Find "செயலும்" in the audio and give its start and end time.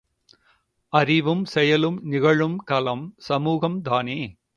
1.45-1.99